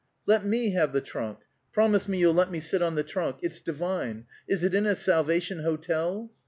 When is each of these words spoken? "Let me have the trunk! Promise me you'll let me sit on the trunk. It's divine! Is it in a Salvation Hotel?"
"Let 0.25 0.43
me 0.43 0.71
have 0.71 0.93
the 0.93 0.99
trunk! 1.01 1.41
Promise 1.71 2.07
me 2.07 2.17
you'll 2.17 2.33
let 2.33 2.49
me 2.49 2.59
sit 2.59 2.81
on 2.81 2.95
the 2.95 3.03
trunk. 3.03 3.37
It's 3.43 3.61
divine! 3.61 4.25
Is 4.47 4.63
it 4.63 4.73
in 4.73 4.87
a 4.87 4.95
Salvation 4.95 5.59
Hotel?" 5.59 6.31